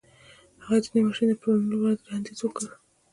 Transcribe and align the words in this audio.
هغه 0.63 0.77
د 0.83 0.85
دې 0.93 0.99
ماشين 1.07 1.27
د 1.29 1.33
پلورلو 1.41 1.75
وړانديز 1.79 2.39
وکړ. 2.43 2.65